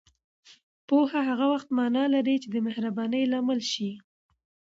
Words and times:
پوهه 0.87 1.19
هغه 1.29 1.45
وخت 1.53 1.67
معنا 1.77 2.03
لري 2.13 2.35
چې 2.43 2.47
دمهربانۍ 2.55 3.23
لامل 3.31 3.59
شي 3.71 3.89